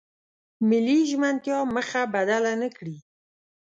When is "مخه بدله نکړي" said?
1.75-2.97